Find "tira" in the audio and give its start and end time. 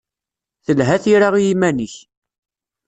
1.03-1.29